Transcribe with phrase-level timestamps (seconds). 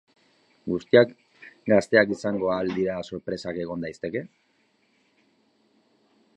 [0.69, 1.11] Guztiak
[1.73, 4.27] gazteak izango al dira ala sorpresak egon daitezke?